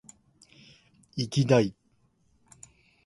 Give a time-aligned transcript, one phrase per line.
[1.15, 1.75] いぎだい！！！！